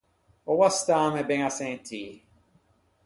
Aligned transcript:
Oua 0.51 0.69
stâme 0.77 1.21
ben 1.29 1.41
à 1.49 1.51
sentî. 1.57 2.05